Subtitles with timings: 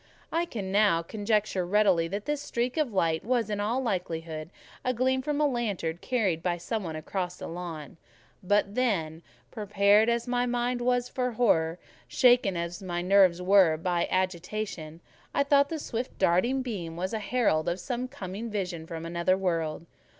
[0.31, 4.49] I can now conjecture readily that this streak of light was, in all likelihood,
[4.83, 7.97] a gleam from a lantern carried by some one across the lawn:
[8.41, 11.77] but then, prepared as my mind was for horror,
[12.07, 15.01] shaken as my nerves were by agitation,
[15.35, 19.37] I thought the swift darting beam was a herald of some coming vision from another
[19.37, 19.85] world.